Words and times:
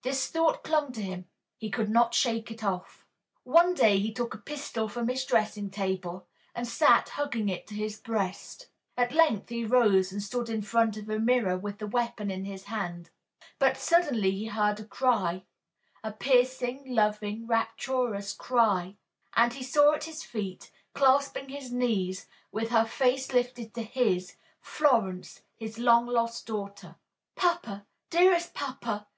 This 0.00 0.28
thought 0.28 0.64
clung 0.64 0.92
to 0.92 1.02
him. 1.02 1.26
He 1.58 1.68
could 1.70 1.90
not 1.90 2.14
shake 2.14 2.50
it 2.50 2.64
off. 2.64 3.04
One 3.42 3.74
day 3.74 3.98
he 3.98 4.14
took 4.14 4.32
a 4.32 4.38
pistol 4.38 4.88
from 4.88 5.08
his 5.08 5.26
dressing 5.26 5.68
table 5.68 6.26
and 6.54 6.66
sat 6.66 7.10
hugging 7.10 7.50
it 7.50 7.66
to 7.66 7.74
his 7.74 7.98
breast. 8.00 8.70
At 8.96 9.12
length 9.12 9.50
he 9.50 9.66
rose 9.66 10.10
and 10.10 10.22
stood 10.22 10.48
in 10.48 10.62
front 10.62 10.96
of 10.96 11.06
a 11.10 11.18
mirror 11.18 11.58
with 11.58 11.80
the 11.80 11.86
weapon 11.86 12.30
in 12.30 12.46
his 12.46 12.64
hand. 12.64 13.10
But 13.58 13.76
suddenly 13.76 14.30
he 14.30 14.46
heard 14.46 14.80
a 14.80 14.86
cry 14.86 15.44
a 16.02 16.12
piercing, 16.12 16.94
loving, 16.94 17.46
rapturous 17.46 18.32
cry 18.32 18.96
and 19.36 19.52
he 19.52 19.62
saw 19.62 19.92
at 19.92 20.04
his 20.04 20.22
feet, 20.22 20.70
clasping 20.94 21.50
his 21.50 21.70
knees, 21.70 22.26
with 22.50 22.70
her 22.70 22.86
face 22.86 23.34
lifted 23.34 23.74
to 23.74 23.82
his, 23.82 24.36
Florence, 24.62 25.42
his 25.58 25.78
long 25.78 26.06
lost 26.06 26.46
daughter. 26.46 26.96
"Papa, 27.36 27.84
dearest 28.08 28.54
papa!" 28.54 29.08